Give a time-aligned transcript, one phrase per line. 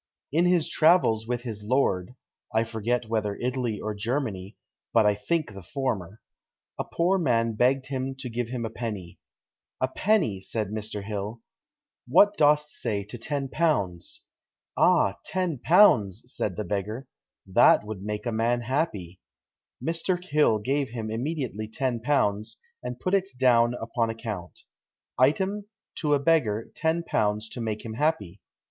[0.31, 2.15] "In his travels with his lord
[2.51, 4.57] (I forget whether Italy or Germany,
[4.93, 6.21] but I think the former),
[6.79, 9.19] a poor man begged him to give him a penny.
[9.79, 11.03] 'A penny!' said Mr.
[11.03, 11.41] Hill;
[12.07, 14.21] 'what dost say to ten pounds?'
[14.75, 15.19] 'Ah!
[15.23, 17.07] ten pounds,' said the beggar;
[17.45, 19.19] 'that would make a man happy.'
[19.79, 20.19] Mr.
[20.25, 24.61] Hill gave him immediately ten pounds, and putt it downe upon account.
[25.19, 28.39] Item, to a beggar ten pounds to make him happy!"